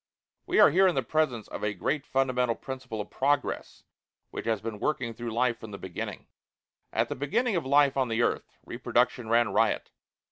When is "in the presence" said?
0.87-1.47